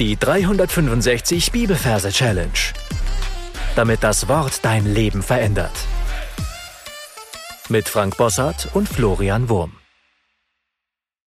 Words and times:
Die 0.00 0.16
365 0.16 1.52
Bibelverse 1.52 2.10
Challenge. 2.10 2.50
Damit 3.76 4.02
das 4.02 4.26
Wort 4.26 4.64
dein 4.64 4.92
Leben 4.92 5.22
verändert. 5.22 5.70
Mit 7.68 7.88
Frank 7.88 8.16
Bossart 8.16 8.74
und 8.74 8.88
Florian 8.88 9.48
Wurm. 9.48 9.76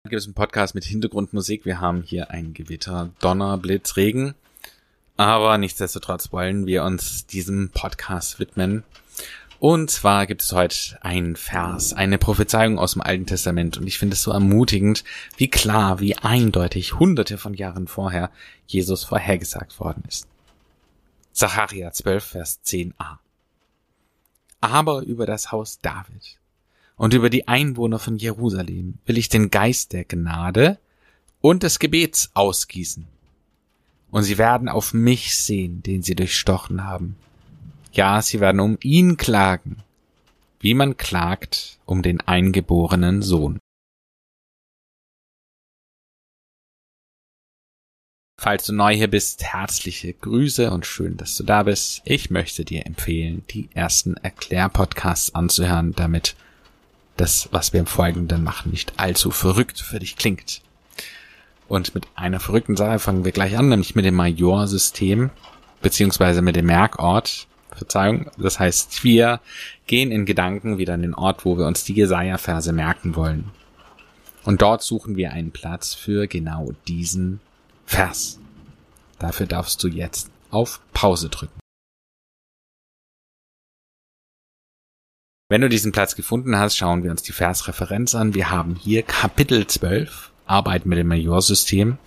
Gibt 0.05 0.15
es 0.15 0.25
einen 0.25 0.33
Podcast 0.33 0.75
mit 0.75 0.85
Hintergrundmusik? 0.85 1.67
Wir 1.67 1.83
haben 1.83 2.01
hier 2.01 2.31
ein 2.31 2.55
Gewitter, 2.55 3.11
Donner, 3.21 3.59
Blitz, 3.59 3.99
Regen. 3.99 4.35
Aber 5.19 5.59
nichtsdestotrotz 5.59 6.33
wollen 6.33 6.65
wir 6.65 6.83
uns 6.83 7.27
diesem 7.27 7.69
Podcast 7.69 8.41
widmen. 8.41 8.85
Und 9.59 9.91
zwar 9.91 10.27
gibt 10.27 10.43
es 10.43 10.53
heute 10.53 10.99
einen 11.01 11.35
Vers, 11.35 11.95
eine 11.95 12.19
Prophezeiung 12.19 12.79
aus 12.79 12.93
dem 12.93 13.03
Alten 13.03 13.27
Testament. 13.27 13.79
Und 13.79 13.87
ich 13.87 13.99
finde 13.99 14.15
es 14.15 14.23
so 14.23 14.31
ermutigend, 14.31 15.03
wie 15.37 15.49
klar, 15.49 15.99
wie 15.99 16.17
eindeutig 16.17 16.99
hunderte 16.99 17.39
von 17.39 17.55
Jahren 17.55 17.87
vorher 17.87 18.31
Jesus 18.67 19.05
vorhergesagt 19.05 19.81
worden 19.81 20.05
ist. 20.09 20.29
Zacharia 21.33 21.91
12, 21.91 22.25
Vers 22.25 22.61
10a. 22.65 23.19
Aber 24.61 25.03
über 25.03 25.27
das 25.27 25.53
Haus 25.53 25.79
David 25.81 26.39
und 26.97 27.15
über 27.15 27.31
die 27.31 27.47
Einwohner 27.49 27.99
von 27.99 28.17
Jerusalem 28.17 28.99
will 29.05 29.19
ich 29.19 29.29
den 29.29 29.51
Geist 29.51 29.93
der 29.93 30.05
Gnade 30.05 30.79
und 31.41 31.63
des 31.63 31.79
Gebets 31.79 32.31
ausgießen. 32.35 33.07
Und 34.11 34.23
sie 34.23 34.39
werden 34.39 34.69
auf 34.69 34.95
mich 34.95 35.37
sehen, 35.37 35.83
den 35.83 36.03
sie 36.03 36.15
durchstochen 36.15 36.85
haben 36.85 37.17
ja, 37.97 38.23
sie 38.23 38.41
werden 38.41 38.61
um 38.61 38.79
ihn 38.83 39.17
klagen, 39.17 39.83
wie 40.61 40.75
man 40.75 40.97
klagt 40.97 41.79
um 41.85 42.03
den 42.03 42.21
eingeborenen 42.21 43.23
Sohn. 43.23 43.59
Falls 48.39 48.67
du 48.67 48.75
neu 48.75 48.95
hier 48.95 49.09
bist, 49.09 49.43
herzliche 49.43 50.13
Grüße 50.13 50.71
und 50.71 50.85
schön, 50.85 51.17
dass 51.17 51.37
du 51.37 51.43
da 51.43 51.63
bist. 51.63 52.03
Ich 52.05 52.31
möchte 52.31 52.65
dir 52.65 52.85
empfehlen, 52.85 53.45
die 53.51 53.69
ersten 53.73 54.15
Erklärpodcasts 54.19 55.35
anzuhören, 55.35 55.95
damit 55.95 56.37
das, 57.17 57.49
was 57.51 57.73
wir 57.73 57.81
im 57.81 57.87
Folgenden 57.87 58.45
machen, 58.45 58.73
nicht 58.73 58.93
allzu 58.99 59.31
verrückt 59.31 59.81
für 59.81 59.99
dich 59.99 60.17
klingt. 60.17 60.61
Und 61.67 61.95
mit 61.95 62.07
einer 62.15 62.39
verrückten 62.39 62.77
Sache 62.77 62.99
fangen 62.99 63.25
wir 63.25 63.33
gleich 63.33 63.57
an, 63.57 63.71
nämlich 63.71 63.95
mit 63.95 64.05
dem 64.05 64.15
Majorsystem, 64.15 65.31
beziehungsweise 65.81 66.43
mit 66.43 66.57
dem 66.57 66.67
Merkort. 66.67 67.49
Verzeihung. 67.77 68.31
Das 68.39 68.59
heißt, 68.59 69.05
wir 69.05 69.41
gehen 69.87 70.11
in 70.11 70.27
Gedanken 70.27 70.79
wieder 70.79 70.95
an 70.95 71.03
den 71.03 71.15
Ort, 71.15 71.45
wo 71.45 71.57
wir 71.59 71.67
uns 71.67 71.85
die 71.85 71.95
Jesaja-Verse 71.95 72.73
merken 72.73 73.17
wollen. 73.17 73.51
Und 74.45 74.63
dort 74.63 74.83
suchen 74.83 75.17
wir 75.17 75.33
einen 75.33 75.51
Platz 75.51 75.95
für 75.95 76.27
genau 76.27 76.73
diesen 76.87 77.41
Vers. 77.85 78.39
Dafür 79.19 79.47
darfst 79.47 79.83
du 79.83 79.89
jetzt 79.89 80.31
auf 80.51 80.81
Pause 80.93 81.29
drücken. 81.29 81.59
Wenn 85.49 85.61
du 85.61 85.69
diesen 85.69 85.93
Platz 85.93 86.17
gefunden 86.17 86.57
hast, 86.57 86.77
schauen 86.77 87.05
wir 87.05 87.11
uns 87.13 87.23
die 87.23 87.33
Versreferenz 87.33 88.17
an. 88.17 88.35
Wir 88.35 88.51
haben 88.51 88.75
hier 88.75 89.05
Kapitel 89.05 89.67
12, 89.67 90.33
Arbeit 90.45 90.87
mit 90.87 90.99
dem 90.99 91.07
Majorsystem. 91.07 91.99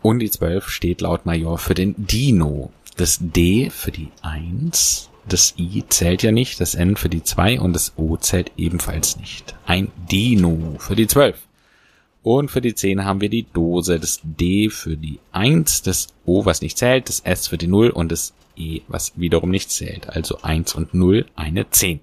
Und 0.00 0.18
die 0.20 0.30
12 0.30 0.68
steht 0.68 1.02
laut 1.02 1.26
Major 1.26 1.58
für 1.58 1.74
den 1.74 1.94
Dino 1.96 2.72
das 2.96 3.18
D 3.20 3.70
für 3.70 3.90
die 3.90 4.08
1, 4.22 5.10
das 5.28 5.54
I 5.58 5.84
zählt 5.88 6.22
ja 6.22 6.32
nicht, 6.32 6.60
das 6.60 6.74
N 6.74 6.96
für 6.96 7.08
die 7.08 7.22
2 7.22 7.60
und 7.60 7.72
das 7.72 7.92
O 7.96 8.16
zählt 8.16 8.52
ebenfalls 8.56 9.16
nicht. 9.16 9.54
Ein 9.66 9.90
Dino 10.10 10.76
für 10.78 10.96
die 10.96 11.06
12. 11.06 11.38
Und 12.22 12.50
für 12.50 12.60
die 12.60 12.74
10 12.74 13.04
haben 13.04 13.20
wir 13.20 13.28
die 13.28 13.46
Dose, 13.52 14.00
das 14.00 14.20
D 14.22 14.70
für 14.70 14.96
die 14.96 15.18
1, 15.32 15.82
das 15.82 16.08
O, 16.24 16.44
was 16.44 16.62
nicht 16.62 16.78
zählt, 16.78 17.08
das 17.08 17.20
S 17.20 17.48
für 17.48 17.58
die 17.58 17.66
0 17.66 17.90
und 17.90 18.10
das 18.10 18.32
E, 18.56 18.80
was 18.88 19.12
wiederum 19.16 19.50
nicht 19.50 19.70
zählt. 19.70 20.08
Also 20.08 20.40
1 20.42 20.74
und 20.74 20.94
0, 20.94 21.26
eine 21.36 21.68
10. 21.68 22.00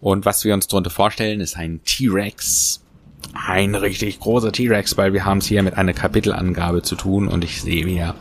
Und 0.00 0.24
was 0.24 0.44
wir 0.44 0.54
uns 0.54 0.68
darunter 0.68 0.90
vorstellen, 0.90 1.40
ist 1.40 1.56
ein 1.56 1.80
T-Rex. 1.84 2.84
Ein 3.32 3.74
richtig 3.74 4.20
großer 4.20 4.52
T-Rex, 4.52 4.96
weil 4.96 5.12
wir 5.12 5.24
haben 5.24 5.38
es 5.38 5.46
hier 5.46 5.62
mit 5.62 5.74
einer 5.74 5.92
Kapitelangabe 5.92 6.82
zu 6.82 6.94
tun 6.94 7.26
und 7.26 7.42
ich 7.42 7.60
sehe 7.60 7.84
hier 7.86 8.14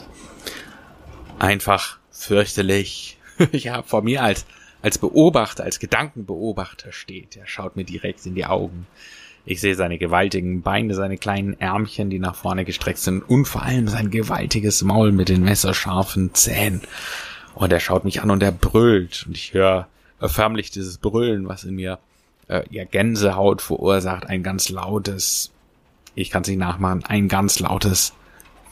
einfach 1.40 1.98
fürchterlich. 2.12 3.18
ja, 3.52 3.84
vor 3.84 4.02
mir 4.02 4.24
als, 4.24 4.46
als 4.82 4.98
Beobachter, 4.98 5.64
als 5.64 5.80
Gedankenbeobachter 5.80 6.92
steht. 6.92 7.38
Er 7.38 7.48
schaut 7.48 7.76
mir 7.76 7.84
direkt 7.84 8.26
in 8.26 8.36
die 8.36 8.46
Augen. 8.46 8.88
Ich 9.46 9.62
sehe 9.62 9.76
seine 9.76 9.98
gewaltigen 9.98 10.62
Beine, 10.62 10.94
seine 10.94 11.18
kleinen 11.18 11.58
Ärmchen, 11.60 12.10
die 12.10 12.20
nach 12.20 12.36
vorne 12.36 12.66
gestreckt 12.66 13.00
sind 13.00 13.22
und 13.22 13.46
vor 13.46 13.64
allem 13.64 13.88
sein 13.88 14.12
gewaltiges 14.12 14.84
Maul 14.84 15.14
mit 15.14 15.30
den 15.30 15.44
messerscharfen 15.44 16.34
Zähnen. 16.34 16.82
Und 17.56 17.72
er 17.72 17.80
schaut 17.80 18.04
mich 18.04 18.22
an 18.22 18.30
und 18.30 18.44
er 18.44 18.52
brüllt 18.52 19.24
und 19.26 19.38
ich 19.38 19.54
höre 19.54 19.88
förmlich 20.20 20.70
dieses 20.72 20.98
Brüllen, 20.98 21.48
was 21.48 21.64
in 21.64 21.76
mir 21.76 22.00
äh, 22.50 22.64
ja 22.70 22.84
Gänsehaut 22.84 23.62
verursacht, 23.62 24.26
ein 24.26 24.44
ganz 24.44 24.70
lautes, 24.70 25.52
ich 26.14 26.30
kann 26.30 26.42
es 26.42 26.50
nicht 26.50 26.60
nachmachen, 26.60 27.06
ein 27.06 27.30
ganz 27.30 27.60
lautes 27.60 28.14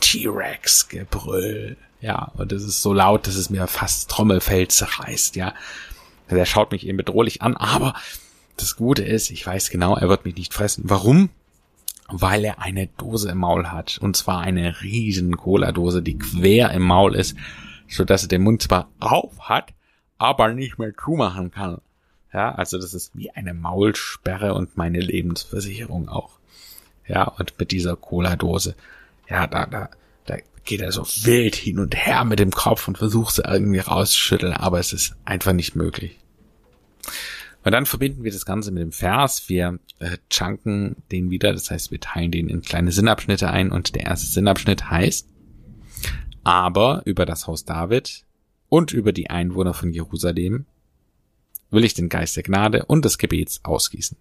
T-Rex-Gebrüll. 0.01 1.77
Ja, 2.05 2.31
und 2.35 2.51
es 2.51 2.63
ist 2.63 2.83
so 2.83 2.93
laut, 2.93 3.25
dass 3.25 3.33
es 3.33 3.49
mir 3.49 3.65
fast 3.65 4.11
Trommelfell 4.11 4.67
zerreißt, 4.67 5.35
ja. 5.35 5.55
Also 6.27 6.37
er 6.37 6.45
schaut 6.45 6.71
mich 6.71 6.85
eben 6.85 6.97
bedrohlich 6.97 7.41
an, 7.41 7.57
aber 7.57 7.95
das 8.57 8.75
Gute 8.75 9.03
ist, 9.03 9.31
ich 9.31 9.43
weiß 9.43 9.71
genau, 9.71 9.97
er 9.97 10.07
wird 10.07 10.23
mich 10.23 10.35
nicht 10.35 10.53
fressen. 10.53 10.83
Warum? 10.85 11.31
Weil 12.07 12.45
er 12.45 12.61
eine 12.61 12.85
Dose 12.85 13.31
im 13.31 13.39
Maul 13.39 13.69
hat. 13.69 13.97
Und 13.97 14.15
zwar 14.15 14.41
eine 14.41 14.83
riesen 14.83 15.35
Cola-Dose, 15.35 16.03
die 16.03 16.19
quer 16.19 16.69
im 16.73 16.83
Maul 16.83 17.15
ist, 17.15 17.35
so 17.89 18.03
dass 18.03 18.21
er 18.21 18.29
den 18.29 18.43
Mund 18.43 18.61
zwar 18.61 18.87
auf 18.99 19.49
hat, 19.49 19.73
aber 20.19 20.53
nicht 20.53 20.77
mehr 20.77 20.93
zumachen 20.95 21.49
kann. 21.49 21.81
Ja, 22.31 22.53
also 22.53 22.77
das 22.77 22.93
ist 22.93 23.15
wie 23.15 23.31
eine 23.31 23.55
Maulsperre 23.55 24.53
und 24.53 24.77
meine 24.77 24.99
Lebensversicherung 24.99 26.07
auch. 26.07 26.37
Ja, 27.07 27.23
und 27.23 27.57
mit 27.57 27.71
dieser 27.71 27.95
Cola-Dose. 27.95 28.75
Ja, 29.27 29.47
da, 29.47 29.65
da, 29.65 29.89
da 29.89 29.89
geht 30.65 30.81
er 30.81 30.91
so 30.91 31.03
wild 31.25 31.55
hin 31.55 31.79
und 31.79 31.95
her 31.95 32.25
mit 32.25 32.39
dem 32.39 32.51
Kopf 32.51 32.87
und 32.87 32.97
versucht 32.97 33.35
sie 33.35 33.43
irgendwie 33.43 33.79
rauszuschütteln, 33.79 34.53
aber 34.53 34.79
es 34.79 34.93
ist 34.93 35.15
einfach 35.23 35.53
nicht 35.53 35.75
möglich. 35.75 36.19
Und 37.63 37.71
dann 37.71 37.85
verbinden 37.85 38.23
wir 38.23 38.31
das 38.31 38.45
Ganze 38.45 38.71
mit 38.71 38.81
dem 38.81 38.91
Vers. 38.91 39.49
Wir 39.49 39.79
äh, 39.99 40.17
chunken 40.29 40.97
den 41.11 41.31
wieder, 41.31 41.51
das 41.51 41.71
heißt, 41.71 41.89
wir 41.89 41.99
teilen 41.99 42.31
den 42.31 42.47
in 42.47 42.61
kleine 42.61 42.91
Sinnabschnitte 42.91 43.49
ein 43.49 43.71
und 43.71 43.95
der 43.95 44.03
erste 44.03 44.27
Sinnabschnitt 44.27 44.89
heißt, 44.89 45.27
aber 46.43 47.01
über 47.05 47.25
das 47.25 47.47
Haus 47.47 47.65
David 47.65 48.23
und 48.69 48.91
über 48.91 49.13
die 49.13 49.29
Einwohner 49.29 49.73
von 49.73 49.91
Jerusalem 49.91 50.65
will 51.71 51.83
ich 51.83 51.95
den 51.95 52.09
Geist 52.09 52.35
der 52.35 52.43
Gnade 52.43 52.85
und 52.85 53.03
des 53.03 53.17
Gebets 53.17 53.61
ausgießen. 53.63 54.17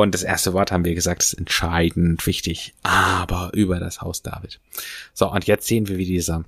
Und 0.00 0.14
das 0.14 0.22
erste 0.22 0.54
Wort 0.54 0.72
haben 0.72 0.86
wir 0.86 0.94
gesagt, 0.94 1.22
ist 1.22 1.34
entscheidend 1.34 2.26
wichtig, 2.26 2.72
aber 2.82 3.50
über 3.52 3.78
das 3.78 4.00
Haus 4.00 4.22
David. 4.22 4.58
So, 5.12 5.30
und 5.30 5.46
jetzt 5.46 5.66
sehen 5.66 5.86
wir, 5.86 5.98
wie 5.98 6.06
dieser 6.06 6.44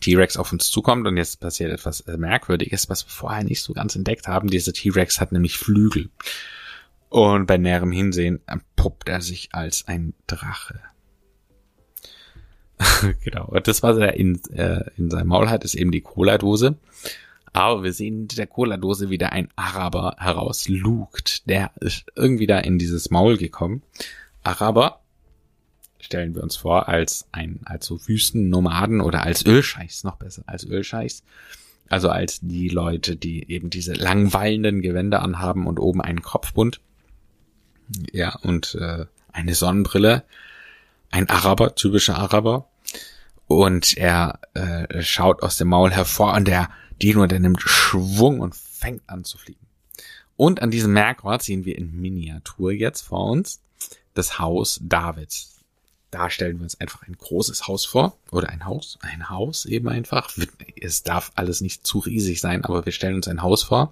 T-Rex 0.00 0.36
auf 0.36 0.52
uns 0.52 0.70
zukommt 0.70 1.06
und 1.06 1.16
jetzt 1.16 1.38
passiert 1.38 1.70
etwas 1.70 2.00
äh, 2.00 2.16
Merkwürdiges, 2.16 2.88
was 2.88 3.06
wir 3.06 3.10
vorher 3.10 3.44
nicht 3.44 3.62
so 3.62 3.74
ganz 3.74 3.94
entdeckt 3.94 4.26
haben. 4.26 4.48
Dieser 4.48 4.72
T-Rex 4.72 5.20
hat 5.20 5.30
nämlich 5.30 5.56
Flügel. 5.56 6.10
Und 7.10 7.46
bei 7.46 7.58
näherem 7.58 7.92
Hinsehen 7.92 8.40
entpuppt 8.48 9.08
er 9.08 9.20
sich 9.20 9.50
als 9.52 9.86
ein 9.86 10.14
Drache. 10.26 10.80
genau. 13.22 13.46
Und 13.46 13.68
das, 13.68 13.84
was 13.84 13.98
er 13.98 14.14
in, 14.14 14.42
äh, 14.52 14.90
in 14.96 15.10
seinem 15.10 15.28
Maul 15.28 15.48
hat, 15.48 15.62
ist 15.62 15.76
eben 15.76 15.92
die 15.92 16.00
Cola-Dose. 16.00 16.76
Aber 17.54 17.84
wir 17.84 17.92
sehen 17.92 18.22
in 18.22 18.28
der 18.36 18.48
Cola-Dose 18.48 19.10
wieder 19.10 19.32
ein 19.32 19.48
Araber 19.54 20.16
herauslugt. 20.18 21.48
Der 21.48 21.70
ist 21.80 22.04
irgendwie 22.16 22.48
da 22.48 22.58
in 22.58 22.78
dieses 22.78 23.10
Maul 23.10 23.38
gekommen. 23.38 23.82
Araber 24.42 25.00
stellen 26.00 26.34
wir 26.34 26.42
uns 26.42 26.56
vor 26.56 26.88
als 26.88 27.28
ein, 27.30 27.60
als 27.64 27.86
so 27.86 28.00
Wüstennomaden 28.08 29.00
oder 29.00 29.22
als 29.22 29.46
Ölscheichs, 29.46 30.02
noch 30.02 30.16
besser, 30.16 30.42
als 30.46 30.66
Ölscheichs. 30.66 31.22
Also 31.88 32.08
als 32.08 32.40
die 32.40 32.68
Leute, 32.68 33.14
die 33.14 33.48
eben 33.48 33.70
diese 33.70 33.92
langweilenden 33.92 34.82
Gewänder 34.82 35.22
anhaben 35.22 35.68
und 35.68 35.78
oben 35.78 36.00
einen 36.00 36.22
Kopfbund. 36.22 36.80
Ja, 38.12 38.34
und 38.34 38.74
äh, 38.80 39.06
eine 39.32 39.54
Sonnenbrille. 39.54 40.24
Ein 41.12 41.28
Araber, 41.30 41.76
typischer 41.76 42.18
Araber. 42.18 42.66
Und 43.46 43.96
er 43.96 44.40
äh, 44.54 45.02
schaut 45.02 45.44
aus 45.44 45.56
dem 45.56 45.68
Maul 45.68 45.92
hervor 45.92 46.34
und 46.34 46.48
der 46.48 46.68
Dino, 47.00 47.26
der 47.26 47.40
nimmt 47.40 47.60
Schwung 47.60 48.40
und 48.40 48.54
fängt 48.54 49.02
an 49.08 49.24
zu 49.24 49.38
fliegen. 49.38 49.66
Und 50.36 50.62
an 50.62 50.70
diesem 50.70 50.92
Merkort 50.92 51.42
sehen 51.42 51.64
wir 51.64 51.78
in 51.78 52.00
Miniatur 52.00 52.72
jetzt 52.72 53.02
vor 53.02 53.30
uns 53.30 53.60
das 54.14 54.38
Haus 54.38 54.80
Davids. 54.82 55.60
Da 56.10 56.30
stellen 56.30 56.58
wir 56.58 56.62
uns 56.64 56.80
einfach 56.80 57.02
ein 57.02 57.16
großes 57.16 57.66
Haus 57.66 57.84
vor. 57.84 58.16
Oder 58.30 58.50
ein 58.50 58.64
Haus. 58.64 58.98
Ein 59.02 59.30
Haus 59.30 59.66
eben 59.66 59.88
einfach. 59.88 60.30
Es 60.80 61.02
darf 61.02 61.32
alles 61.34 61.60
nicht 61.60 61.86
zu 61.86 61.98
riesig 61.98 62.40
sein, 62.40 62.64
aber 62.64 62.84
wir 62.84 62.92
stellen 62.92 63.16
uns 63.16 63.26
ein 63.26 63.42
Haus 63.42 63.64
vor. 63.64 63.90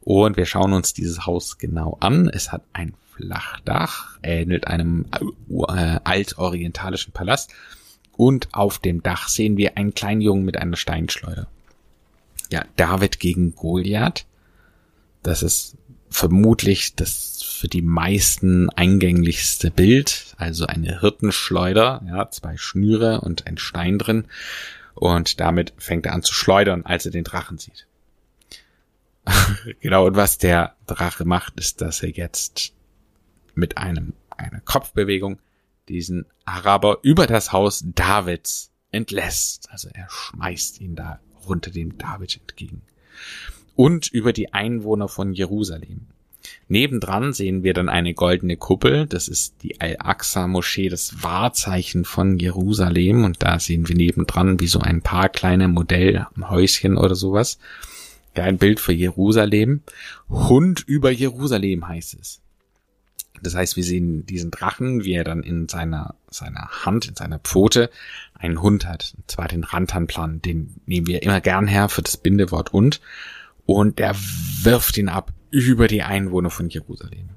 Und 0.00 0.36
wir 0.36 0.46
schauen 0.46 0.72
uns 0.72 0.94
dieses 0.94 1.26
Haus 1.26 1.58
genau 1.58 1.96
an. 2.00 2.28
Es 2.28 2.50
hat 2.50 2.62
ein 2.72 2.94
Flachdach, 3.14 4.18
ähnelt 4.22 4.66
einem 4.66 5.06
äh, 5.48 6.00
altorientalischen 6.02 7.12
Palast. 7.12 7.52
Und 8.16 8.48
auf 8.52 8.78
dem 8.78 9.02
Dach 9.02 9.28
sehen 9.28 9.56
wir 9.56 9.76
einen 9.76 9.94
kleinen 9.94 10.20
Jungen 10.20 10.44
mit 10.44 10.56
einer 10.56 10.76
Steinschleuder. 10.76 11.46
Ja, 12.50 12.64
David 12.76 13.20
gegen 13.20 13.54
Goliath. 13.54 14.26
Das 15.22 15.42
ist 15.42 15.76
vermutlich 16.10 16.94
das 16.94 17.42
für 17.42 17.68
die 17.68 17.82
meisten 17.82 18.70
eingänglichste 18.70 19.70
Bild. 19.70 20.34
Also 20.38 20.66
eine 20.66 21.00
Hirtenschleuder, 21.00 22.02
ja, 22.06 22.30
zwei 22.30 22.56
Schnüre 22.56 23.20
und 23.20 23.46
ein 23.46 23.58
Stein 23.58 23.98
drin. 23.98 24.26
Und 24.94 25.40
damit 25.40 25.74
fängt 25.76 26.06
er 26.06 26.12
an 26.12 26.22
zu 26.22 26.34
schleudern, 26.34 26.84
als 26.84 27.06
er 27.06 27.12
den 27.12 27.24
Drachen 27.24 27.58
sieht. 27.58 27.86
genau, 29.80 30.06
und 30.06 30.16
was 30.16 30.38
der 30.38 30.74
Drache 30.86 31.24
macht, 31.24 31.58
ist, 31.58 31.80
dass 31.80 32.02
er 32.02 32.10
jetzt 32.10 32.72
mit 33.54 33.76
einem, 33.76 34.14
einer 34.30 34.60
Kopfbewegung 34.60 35.38
diesen 35.88 36.26
Araber 36.44 36.98
über 37.02 37.26
das 37.26 37.52
Haus 37.52 37.82
Davids 37.84 38.70
entlässt. 38.90 39.68
Also 39.70 39.88
er 39.92 40.08
schmeißt 40.08 40.80
ihn 40.80 40.94
da 40.96 41.20
runter 41.48 41.70
dem 41.70 41.98
David 41.98 42.38
entgegen. 42.40 42.82
Und 43.76 44.08
über 44.08 44.32
die 44.32 44.52
Einwohner 44.52 45.08
von 45.08 45.32
Jerusalem. 45.32 46.06
Nebendran 46.68 47.32
sehen 47.32 47.62
wir 47.62 47.74
dann 47.74 47.88
eine 47.88 48.14
goldene 48.14 48.56
Kuppel. 48.56 49.06
Das 49.06 49.28
ist 49.28 49.62
die 49.62 49.80
Al-Aqsa-Moschee, 49.80 50.88
das 50.88 51.22
Wahrzeichen 51.22 52.04
von 52.04 52.38
Jerusalem. 52.38 53.24
Und 53.24 53.42
da 53.42 53.58
sehen 53.58 53.88
wir 53.88 53.96
nebendran 53.96 54.60
wie 54.60 54.66
so 54.66 54.80
ein 54.80 55.02
paar 55.02 55.28
kleine 55.28 55.68
Modellhäuschen 55.68 56.96
oder 56.96 57.14
sowas. 57.14 57.58
Ja, 58.36 58.44
ein 58.44 58.58
Bild 58.58 58.80
für 58.80 58.92
Jerusalem. 58.92 59.82
Hund 60.28 60.84
über 60.86 61.10
Jerusalem 61.10 61.88
heißt 61.88 62.18
es. 62.20 62.40
Das 63.42 63.54
heißt, 63.54 63.76
wir 63.76 63.84
sehen 63.84 64.26
diesen 64.26 64.50
Drachen, 64.50 65.04
wie 65.04 65.14
er 65.14 65.24
dann 65.24 65.42
in 65.42 65.68
seiner, 65.68 66.14
seiner 66.30 66.68
Hand, 66.84 67.08
in 67.08 67.16
seiner 67.16 67.38
Pfote 67.38 67.90
einen 68.34 68.62
Hund 68.62 68.86
hat. 68.86 69.14
Und 69.16 69.30
zwar 69.30 69.48
den 69.48 69.64
Rantanplan. 69.64 70.42
Den 70.42 70.74
nehmen 70.86 71.06
wir 71.06 71.22
immer 71.22 71.40
gern 71.40 71.66
her 71.66 71.88
für 71.88 72.02
das 72.02 72.16
Bindewort 72.16 72.72
und. 72.72 73.00
Und 73.66 74.00
er 74.00 74.14
wirft 74.62 74.96
ihn 74.96 75.08
ab 75.08 75.32
über 75.50 75.88
die 75.88 76.02
Einwohner 76.02 76.50
von 76.50 76.68
Jerusalem. 76.68 77.30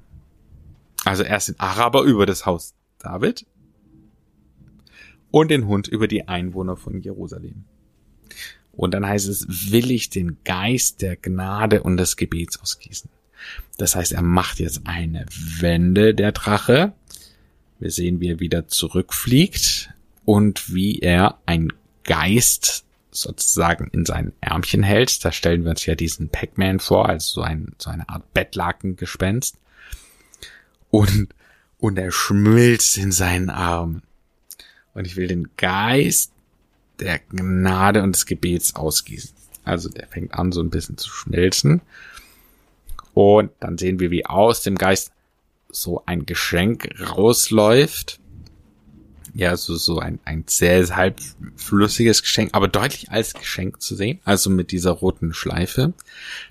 Also 1.04 1.22
erst 1.22 1.48
den 1.48 1.60
Araber 1.60 2.02
über 2.02 2.26
das 2.26 2.46
Haus 2.46 2.74
David 2.98 3.46
und 5.30 5.50
den 5.50 5.66
Hund 5.66 5.88
über 5.88 6.06
die 6.06 6.28
Einwohner 6.28 6.76
von 6.76 7.00
Jerusalem. 7.00 7.64
Und 8.72 8.94
dann 8.94 9.06
heißt 9.06 9.28
es, 9.28 9.72
will 9.72 9.90
ich 9.90 10.10
den 10.10 10.38
Geist 10.44 11.02
der 11.02 11.16
Gnade 11.16 11.82
und 11.82 11.96
des 11.96 12.16
Gebets 12.16 12.60
ausgießen. 12.60 13.10
Das 13.78 13.96
heißt, 13.96 14.12
er 14.12 14.22
macht 14.22 14.60
jetzt 14.60 14.82
eine 14.84 15.26
Wende, 15.58 16.14
der 16.14 16.32
Drache. 16.32 16.92
Wir 17.78 17.90
sehen, 17.90 18.20
wie 18.20 18.30
er 18.30 18.40
wieder 18.40 18.68
zurückfliegt 18.68 19.90
und 20.24 20.72
wie 20.72 21.00
er 21.00 21.38
ein 21.46 21.72
Geist 22.04 22.84
sozusagen 23.10 23.88
in 23.92 24.06
seinen 24.06 24.32
Ärmchen 24.40 24.82
hält. 24.82 25.24
Da 25.24 25.32
stellen 25.32 25.64
wir 25.64 25.70
uns 25.70 25.84
ja 25.86 25.94
diesen 25.94 26.28
Pac-Man 26.28 26.80
vor, 26.80 27.08
also 27.08 27.34
so, 27.34 27.42
ein, 27.42 27.74
so 27.78 27.90
eine 27.90 28.08
Art 28.08 28.32
Bettlakengespenst. 28.34 29.56
Und, 30.90 31.28
und 31.78 31.98
er 31.98 32.12
schmilzt 32.12 32.96
in 32.98 33.12
seinen 33.12 33.50
Armen. 33.50 34.02
Und 34.94 35.06
ich 35.06 35.16
will 35.16 35.26
den 35.26 35.48
Geist 35.56 36.32
der 37.00 37.18
Gnade 37.18 38.02
und 38.02 38.14
des 38.14 38.26
Gebets 38.26 38.74
ausgießen. 38.74 39.34
Also 39.64 39.88
der 39.88 40.06
fängt 40.08 40.34
an 40.34 40.52
so 40.52 40.60
ein 40.60 40.70
bisschen 40.70 40.96
zu 40.96 41.10
schmelzen. 41.10 41.82
Und 43.14 43.50
dann 43.60 43.78
sehen 43.78 44.00
wir, 44.00 44.10
wie 44.10 44.26
aus 44.26 44.62
dem 44.62 44.76
Geist 44.76 45.12
so 45.68 46.02
ein 46.06 46.26
Geschenk 46.26 46.94
rausläuft. 47.00 48.20
Ja, 49.34 49.56
so, 49.56 49.76
so 49.76 49.98
ein, 49.98 50.18
ein 50.24 50.44
sehr 50.46 50.94
halbflüssiges 50.94 52.22
Geschenk, 52.22 52.50
aber 52.52 52.68
deutlich 52.68 53.10
als 53.10 53.32
Geschenk 53.32 53.80
zu 53.80 53.94
sehen. 53.94 54.20
Also 54.24 54.50
mit 54.50 54.72
dieser 54.72 54.90
roten 54.90 55.32
Schleife. 55.32 55.94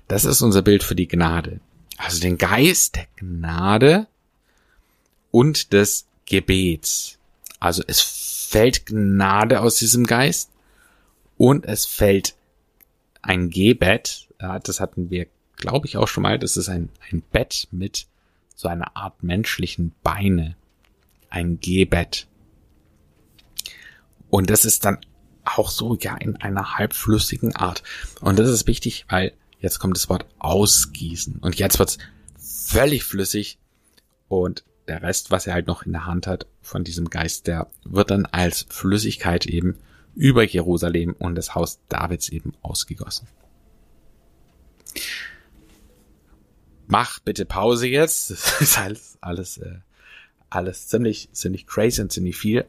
Das 0.08 0.24
ist 0.24 0.42
unser 0.42 0.62
Bild 0.62 0.82
für 0.82 0.96
die 0.96 1.06
Gnade. 1.06 1.60
Also 1.96 2.20
den 2.20 2.38
Geist 2.38 2.96
der 2.96 3.06
Gnade 3.16 4.08
und 5.30 5.72
des 5.72 6.06
Gebets. 6.26 7.18
Also 7.60 7.84
es 7.86 8.00
fällt 8.00 8.86
Gnade 8.86 9.60
aus 9.60 9.76
diesem 9.76 10.04
Geist 10.04 10.50
und 11.36 11.64
es 11.64 11.86
fällt 11.86 12.34
ein 13.22 13.50
Gebet. 13.50 14.26
Das 14.38 14.80
hatten 14.80 15.10
wir 15.10 15.26
glaube 15.62 15.86
ich, 15.86 15.96
auch 15.96 16.08
schon 16.08 16.24
mal. 16.24 16.38
Das 16.38 16.56
ist 16.56 16.68
ein, 16.68 16.88
ein 17.10 17.22
Bett 17.22 17.68
mit 17.70 18.06
so 18.56 18.68
einer 18.68 18.96
Art 18.96 19.22
menschlichen 19.22 19.94
Beine. 20.02 20.56
Ein 21.30 21.60
Gehbett. 21.60 22.26
Und 24.28 24.50
das 24.50 24.64
ist 24.64 24.84
dann 24.84 24.98
auch 25.44 25.70
so, 25.70 25.96
ja, 26.00 26.16
in 26.16 26.36
einer 26.36 26.76
halbflüssigen 26.76 27.54
Art. 27.54 27.82
Und 28.20 28.38
das 28.38 28.48
ist 28.48 28.66
wichtig, 28.66 29.06
weil 29.08 29.32
jetzt 29.60 29.78
kommt 29.78 29.96
das 29.96 30.08
Wort 30.08 30.26
ausgießen. 30.40 31.36
Und 31.36 31.56
jetzt 31.58 31.78
wird's 31.78 31.98
völlig 32.36 33.04
flüssig. 33.04 33.58
Und 34.28 34.64
der 34.88 35.02
Rest, 35.02 35.30
was 35.30 35.46
er 35.46 35.54
halt 35.54 35.68
noch 35.68 35.84
in 35.84 35.92
der 35.92 36.06
Hand 36.06 36.26
hat 36.26 36.46
von 36.60 36.82
diesem 36.82 37.08
Geist, 37.08 37.46
der 37.46 37.68
wird 37.84 38.10
dann 38.10 38.26
als 38.26 38.66
Flüssigkeit 38.68 39.46
eben 39.46 39.78
über 40.16 40.42
Jerusalem 40.42 41.14
und 41.18 41.36
das 41.36 41.54
Haus 41.54 41.78
Davids 41.88 42.30
eben 42.30 42.52
ausgegossen 42.62 43.28
mach 46.92 47.20
bitte 47.20 47.46
Pause 47.46 47.88
jetzt. 47.88 48.30
Das 48.30 48.60
ist 48.60 48.78
alles, 48.78 49.18
alles, 49.20 49.56
äh, 49.58 49.78
alles 50.50 50.88
ziemlich, 50.88 51.30
ziemlich 51.32 51.66
crazy 51.66 52.02
und 52.02 52.12
ziemlich 52.12 52.36
viel. 52.36 52.66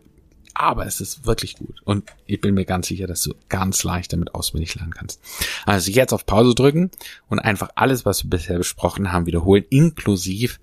Aber 0.55 0.85
es 0.85 1.01
ist 1.01 1.25
wirklich 1.25 1.55
gut. 1.55 1.81
Und 1.83 2.09
ich 2.25 2.39
bin 2.39 2.53
mir 2.53 2.63
ganz 2.63 2.87
sicher, 2.87 3.07
dass 3.07 3.23
du 3.23 3.33
ganz 3.49 3.83
leicht 3.83 4.13
damit 4.13 4.33
auswendig 4.33 4.75
lernen 4.75 4.93
kannst. 4.93 5.19
Also 5.65 5.91
jetzt 5.91 6.13
auf 6.13 6.25
Pause 6.25 6.55
drücken 6.55 6.91
und 7.27 7.39
einfach 7.39 7.69
alles, 7.75 8.05
was 8.05 8.23
wir 8.23 8.29
bisher 8.29 8.57
besprochen 8.57 9.11
haben, 9.11 9.25
wiederholen, 9.25 9.65
inklusive 9.69 10.57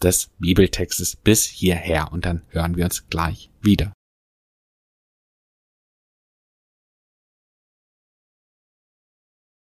des 0.00 0.30
Bibeltextes 0.38 1.16
bis 1.16 1.44
hierher. 1.44 2.12
Und 2.12 2.24
dann 2.24 2.42
hören 2.48 2.76
wir 2.76 2.84
uns 2.84 3.08
gleich 3.10 3.50
wieder. 3.60 3.92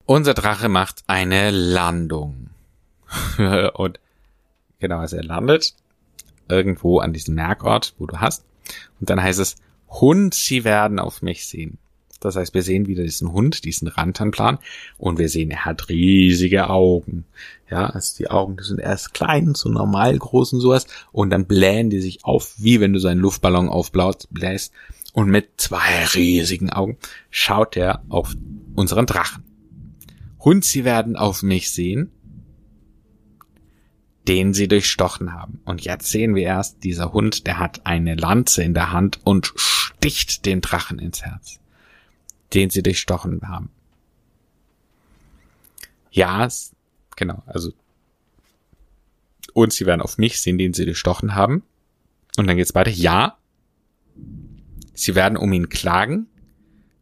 Unser 0.05 0.33
Drache 0.35 0.69
macht 0.69 1.03
eine 1.07 1.51
Landung. 1.51 2.50
und 3.73 3.99
genau, 4.79 4.99
also 4.99 5.17
er 5.17 5.23
landet 5.23 5.73
irgendwo 6.49 6.99
an 6.99 7.13
diesem 7.13 7.35
Merkort, 7.35 7.93
wo 7.97 8.05
du 8.05 8.17
hast. 8.17 8.43
Und 8.99 9.09
dann 9.09 9.21
heißt 9.21 9.39
es, 9.39 9.55
Hund, 9.89 10.33
sie 10.33 10.63
werden 10.63 10.99
auf 10.99 11.21
mich 11.21 11.47
sehen. 11.47 11.77
Das 12.19 12.35
heißt, 12.35 12.53
wir 12.53 12.61
sehen 12.61 12.85
wieder 12.85 13.03
diesen 13.03 13.31
Hund, 13.33 13.65
diesen 13.65 13.87
Rantanplan 13.87 14.59
und 14.99 15.17
wir 15.17 15.27
sehen, 15.27 15.49
er 15.49 15.65
hat 15.65 15.89
riesige 15.89 16.69
Augen. 16.69 17.25
Ja, 17.69 17.87
also 17.87 18.15
die 18.17 18.29
Augen, 18.29 18.57
die 18.57 18.63
sind 18.63 18.79
erst 18.79 19.13
klein, 19.15 19.55
so 19.55 19.69
normal 19.69 20.17
groß 20.17 20.53
und 20.53 20.59
sowas 20.59 20.85
und 21.11 21.31
dann 21.31 21.45
blähen 21.45 21.89
die 21.89 21.99
sich 21.99 22.23
auf, 22.23 22.53
wie 22.57 22.79
wenn 22.79 22.93
du 22.93 22.99
so 22.99 23.07
einen 23.07 23.21
Luftballon 23.21 23.69
aufbläst 23.69 24.71
und 25.13 25.29
mit 25.29 25.49
zwei 25.57 26.05
riesigen 26.13 26.69
Augen 26.69 26.97
schaut 27.31 27.75
er 27.75 28.03
auf 28.07 28.35
unseren 28.75 29.07
Drachen. 29.07 29.43
Hund, 30.39 30.63
sie 30.63 30.85
werden 30.85 31.15
auf 31.15 31.41
mich 31.41 31.71
sehen 31.71 32.11
den 34.31 34.53
sie 34.53 34.69
durchstochen 34.69 35.33
haben. 35.33 35.59
Und 35.65 35.81
jetzt 35.81 36.09
sehen 36.09 36.35
wir 36.35 36.43
erst, 36.43 36.85
dieser 36.85 37.11
Hund, 37.11 37.47
der 37.47 37.59
hat 37.59 37.85
eine 37.85 38.15
Lanze 38.15 38.63
in 38.63 38.73
der 38.73 38.93
Hand 38.93 39.19
und 39.25 39.51
sticht 39.57 40.45
den 40.45 40.61
Drachen 40.61 40.99
ins 40.99 41.21
Herz, 41.21 41.59
den 42.53 42.69
sie 42.69 42.81
durchstochen 42.81 43.41
haben. 43.49 43.71
Ja, 46.11 46.47
genau, 47.17 47.43
also 47.45 47.73
und 49.51 49.73
sie 49.73 49.85
werden 49.85 49.99
auf 49.99 50.17
mich 50.17 50.41
sehen, 50.41 50.57
den 50.57 50.73
sie 50.73 50.85
durchstochen 50.85 51.35
haben. 51.35 51.63
Und 52.37 52.47
dann 52.47 52.55
geht's 52.55 52.73
weiter. 52.73 52.89
Ja, 52.89 53.37
sie 54.93 55.13
werden 55.13 55.37
um 55.37 55.51
ihn 55.51 55.67
klagen, 55.67 56.27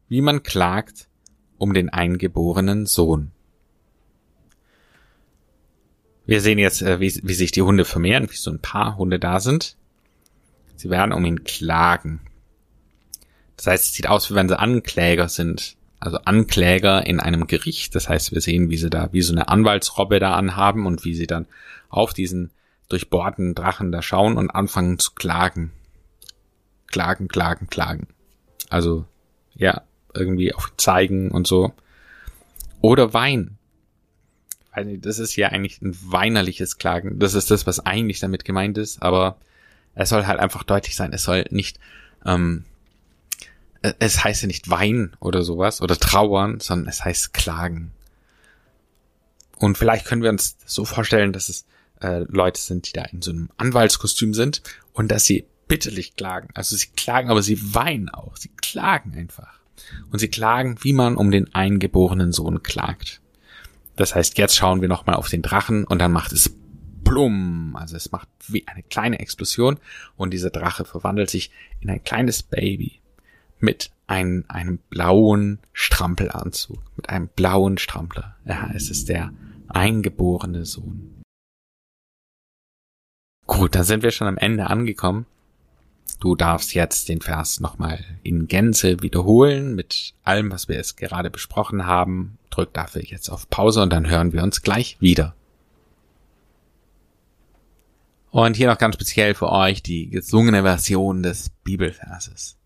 wie 0.07 0.21
man 0.21 0.41
klagt 0.41 1.07
um 1.59 1.75
den 1.75 1.89
eingeborenen 1.89 2.87
Sohn. 2.87 3.33
Wir 6.29 6.41
sehen 6.41 6.59
jetzt, 6.59 6.83
äh, 6.83 6.99
wie, 6.99 7.19
wie 7.23 7.33
sich 7.33 7.51
die 7.51 7.63
Hunde 7.63 7.85
vermehren, 7.85 8.29
wie 8.29 8.35
so 8.35 8.51
ein 8.51 8.59
paar 8.59 8.97
Hunde 8.97 9.17
da 9.17 9.39
sind. 9.39 9.75
Sie 10.75 10.91
werden 10.91 11.11
um 11.11 11.25
ihn 11.25 11.43
klagen. 11.43 12.21
Das 13.57 13.65
heißt, 13.65 13.85
es 13.85 13.93
sieht 13.93 14.07
aus, 14.07 14.29
wie 14.29 14.35
wenn 14.35 14.47
sie 14.47 14.59
Ankläger 14.59 15.27
sind. 15.27 15.75
Also 15.99 16.19
Ankläger 16.25 17.03
in 17.07 17.19
einem 17.19 17.47
Gericht. 17.47 17.95
Das 17.95 18.09
heißt, 18.09 18.31
wir 18.31 18.41
sehen, 18.41 18.69
wie 18.69 18.77
sie 18.77 18.91
da, 18.91 19.11
wie 19.11 19.23
so 19.23 19.33
eine 19.33 19.47
Anwaltsrobbe 19.47 20.19
da 20.19 20.35
anhaben 20.35 20.85
und 20.85 21.03
wie 21.03 21.15
sie 21.15 21.25
dann 21.25 21.47
auf 21.89 22.13
diesen 22.13 22.51
durchbohrten 22.89 23.55
Drachen 23.55 23.91
da 23.91 24.03
schauen 24.03 24.37
und 24.37 24.51
anfangen 24.51 24.99
zu 24.99 25.13
klagen. 25.15 25.71
Klagen, 26.85 27.27
klagen, 27.27 27.71
klagen. 27.71 28.07
Also, 28.69 29.03
ja, 29.55 29.81
irgendwie 30.13 30.53
auf 30.53 30.71
zeigen 30.77 31.31
und 31.31 31.47
so. 31.47 31.73
Oder 32.81 33.15
weinen 34.79 35.01
das 35.01 35.19
ist 35.19 35.35
ja 35.35 35.49
eigentlich 35.49 35.81
ein 35.81 35.95
weinerliches 36.01 36.77
Klagen. 36.77 37.19
Das 37.19 37.33
ist 37.33 37.51
das, 37.51 37.67
was 37.67 37.85
eigentlich 37.85 38.19
damit 38.19 38.45
gemeint 38.45 38.77
ist, 38.77 39.01
aber 39.01 39.37
es 39.95 40.09
soll 40.09 40.25
halt 40.25 40.39
einfach 40.39 40.63
deutlich 40.63 40.95
sein. 40.95 41.13
Es 41.13 41.23
soll 41.23 41.45
nicht, 41.49 41.79
ähm, 42.25 42.65
es 43.81 44.23
heißt 44.23 44.41
ja 44.43 44.47
nicht 44.47 44.69
weinen 44.69 45.15
oder 45.19 45.43
sowas 45.43 45.81
oder 45.81 45.97
trauern, 45.97 46.59
sondern 46.59 46.87
es 46.87 47.03
heißt 47.03 47.33
klagen. 47.33 47.91
Und 49.57 49.77
vielleicht 49.77 50.05
können 50.05 50.23
wir 50.23 50.29
uns 50.29 50.57
so 50.65 50.85
vorstellen, 50.85 51.33
dass 51.33 51.49
es 51.49 51.65
äh, 52.01 52.19
Leute 52.29 52.61
sind, 52.61 52.87
die 52.87 52.93
da 52.93 53.03
in 53.03 53.21
so 53.21 53.31
einem 53.31 53.49
Anwaltskostüm 53.57 54.33
sind 54.33 54.61
und 54.93 55.09
dass 55.09 55.25
sie 55.25 55.45
bitterlich 55.67 56.15
klagen. 56.15 56.49
Also 56.53 56.75
sie 56.75 56.87
klagen, 56.95 57.29
aber 57.29 57.41
sie 57.41 57.75
weinen 57.75 58.09
auch. 58.09 58.37
Sie 58.37 58.49
klagen 58.61 59.13
einfach. 59.15 59.59
Und 60.11 60.19
sie 60.19 60.29
klagen, 60.29 60.77
wie 60.81 60.93
man 60.93 61.17
um 61.17 61.31
den 61.31 61.53
eingeborenen 61.53 62.31
Sohn 62.31 62.63
klagt. 62.63 63.21
Das 63.99 64.15
heißt, 64.15 64.37
jetzt 64.37 64.55
schauen 64.55 64.79
wir 64.79 64.87
nochmal 64.87 65.17
auf 65.17 65.27
den 65.27 65.41
Drachen 65.41 65.83
und 65.83 65.99
dann 65.99 66.13
macht 66.13 66.31
es 66.31 66.55
plum. 67.03 67.75
Also 67.75 67.97
es 67.97 68.13
macht 68.13 68.29
wie 68.47 68.65
eine 68.65 68.81
kleine 68.81 69.19
Explosion 69.19 69.77
und 70.15 70.31
dieser 70.31 70.51
Drache 70.51 70.85
verwandelt 70.85 71.29
sich 71.29 71.51
in 71.81 71.89
ein 71.89 72.01
kleines 72.01 72.41
Baby 72.41 73.01
mit 73.59 73.91
einem, 74.07 74.45
einem 74.47 74.77
blauen 74.89 75.59
Strampelanzug, 75.73 76.79
mit 76.95 77.09
einem 77.09 77.27
blauen 77.27 77.77
Strampler. 77.77 78.37
Ja, 78.45 78.71
es 78.73 78.89
ist 78.89 79.09
der 79.09 79.33
eingeborene 79.67 80.65
Sohn. 80.65 81.21
Gut, 83.47 83.75
dann 83.75 83.83
sind 83.83 84.01
wir 84.01 84.11
schon 84.11 84.27
am 84.27 84.37
Ende 84.37 84.67
angekommen. 84.67 85.25
Du 86.19 86.35
darfst 86.35 86.73
jetzt 86.73 87.07
den 87.07 87.21
Vers 87.21 87.61
nochmal 87.61 88.03
in 88.23 88.47
Gänze 88.47 89.01
wiederholen 89.01 89.75
mit 89.75 90.13
allem, 90.23 90.51
was 90.51 90.67
wir 90.67 90.75
jetzt 90.75 90.97
gerade 90.97 91.29
besprochen 91.29 91.85
haben. 91.85 92.37
Drück 92.49 92.73
dafür 92.73 93.03
jetzt 93.03 93.29
auf 93.29 93.49
Pause 93.49 93.81
und 93.81 93.91
dann 93.91 94.09
hören 94.09 94.33
wir 94.33 94.43
uns 94.43 94.61
gleich 94.61 94.97
wieder. 94.99 95.33
Und 98.31 98.57
hier 98.57 98.67
noch 98.67 98.77
ganz 98.77 98.95
speziell 98.95 99.33
für 99.33 99.49
euch 99.49 99.81
die 99.81 100.09
gesungene 100.09 100.63
Version 100.63 101.23
des 101.23 101.51
Bibelverses. 101.63 102.57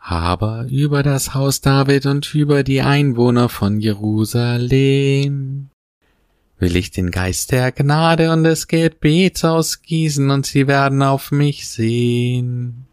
Aber 0.00 0.66
über 0.68 1.02
das 1.02 1.34
Haus 1.34 1.60
David 1.60 2.06
und 2.06 2.32
über 2.34 2.62
die 2.62 2.80
Einwohner 2.80 3.48
von 3.48 3.80
Jerusalem 3.80 5.71
will 6.62 6.76
ich 6.76 6.92
den 6.92 7.10
Geist 7.10 7.50
der 7.50 7.72
Gnade 7.72 8.32
und 8.32 8.44
des 8.44 8.68
Gebets 8.68 9.44
ausgießen 9.44 10.30
und 10.30 10.46
sie 10.46 10.68
werden 10.68 11.02
auf 11.02 11.32
mich 11.32 11.68
sehen. 11.68 12.86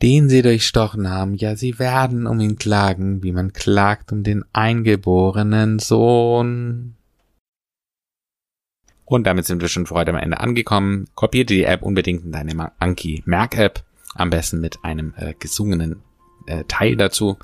Den 0.00 0.30
sie 0.30 0.40
durchstochen 0.40 1.10
haben, 1.10 1.34
ja, 1.34 1.56
sie 1.56 1.80
werden 1.80 2.28
um 2.28 2.38
ihn 2.38 2.56
klagen, 2.56 3.24
wie 3.24 3.32
man 3.32 3.52
klagt 3.52 4.12
um 4.12 4.22
den 4.22 4.44
eingeborenen 4.52 5.80
Sohn. 5.80 6.94
Und 9.04 9.26
damit 9.26 9.46
sind 9.46 9.60
wir 9.60 9.68
schon 9.68 9.86
für 9.86 9.96
heute 9.96 10.12
am 10.12 10.16
Ende 10.16 10.38
angekommen. 10.38 11.08
Kopierte 11.16 11.54
die 11.54 11.64
App 11.64 11.82
unbedingt 11.82 12.24
in 12.24 12.30
deine 12.30 12.70
Anki 12.78 13.24
Merk 13.26 13.58
App 13.58 13.82
am 14.14 14.30
besten 14.30 14.60
mit 14.60 14.84
einem 14.84 15.12
äh, 15.16 15.34
gesungenen 15.36 16.02
äh, 16.46 16.62
Teil 16.68 16.96
dazu. 16.96 17.36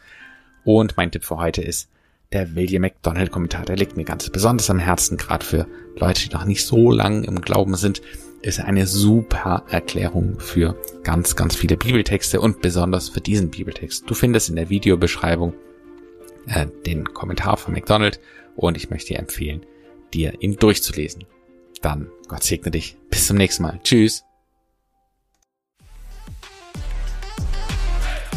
Und 0.64 0.97
mein 0.97 1.11
Tipp 1.11 1.25
für 1.25 1.37
heute 1.37 1.62
ist 1.62 1.90
der 2.37 2.55
William 2.55 2.83
McDonald 2.83 3.31
Kommentar. 3.31 3.64
Der 3.64 3.76
liegt 3.76 3.97
mir 3.97 4.05
ganz 4.05 4.28
besonders 4.28 4.69
am 4.69 4.78
Herzen, 4.78 5.16
gerade 5.16 5.45
für 5.45 5.66
Leute, 5.97 6.28
die 6.28 6.35
noch 6.35 6.45
nicht 6.45 6.66
so 6.66 6.90
lang 6.90 7.25
im 7.25 7.40
Glauben 7.40 7.76
sind. 7.76 8.02
Ist 8.43 8.61
eine 8.61 8.87
super 8.87 9.64
Erklärung 9.71 10.38
für 10.38 10.76
ganz, 11.02 11.35
ganz 11.35 11.57
viele 11.57 11.78
Bibeltexte 11.78 12.43
und 12.43 12.61
besonders 12.61 13.09
für 13.09 13.23
diesen 13.23 13.50
Bibeltext. 13.50 14.05
Du 14.07 14.12
findest 14.12 14.50
in 14.50 14.57
der 14.57 14.69
Videobeschreibung 14.69 15.55
äh, 16.47 16.66
den 16.85 17.14
Kommentar 17.14 17.57
von 17.57 17.73
McDonald 17.73 18.21
und 18.55 18.76
ich 18.76 18.90
möchte 18.90 19.14
dir 19.14 19.19
empfehlen, 19.19 19.64
dir 20.12 20.35
ihn 20.40 20.57
durchzulesen. 20.57 21.25
Dann 21.81 22.11
Gott 22.28 22.43
segne 22.43 22.71
dich. 22.71 22.99
Bis 23.09 23.26
zum 23.26 23.38
nächsten 23.38 23.62
Mal. 23.62 23.81
Tschüss. 23.83 24.25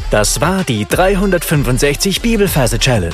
Das 0.10 0.40
war 0.40 0.64
die 0.64 0.86
365 0.86 2.22
Bibelferse 2.22 2.80
Challenge. 2.80 3.14